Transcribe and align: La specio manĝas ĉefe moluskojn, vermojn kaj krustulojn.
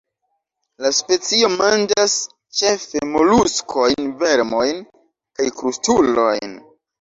La 0.83 0.89
specio 0.99 1.49
manĝas 1.55 2.15
ĉefe 2.61 3.03
moluskojn, 3.11 4.09
vermojn 4.25 4.81
kaj 4.89 5.49
krustulojn. 5.61 6.59